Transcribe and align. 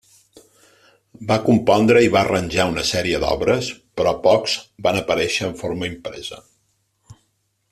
Va 1.31 1.35
compondre 1.49 2.01
i 2.05 2.09
va 2.15 2.21
arranjar 2.23 2.65
una 2.71 2.85
sèrie 2.91 3.19
d'obres, 3.25 3.69
però 4.01 4.15
pocs 4.25 4.57
van 4.87 4.99
aparèixer 5.03 5.47
en 5.49 5.55
forma 5.61 5.91
impresa. 5.91 6.41